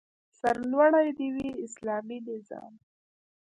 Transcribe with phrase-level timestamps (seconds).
[0.39, 2.73] سرلوړی دې وي اسلامي نظام؟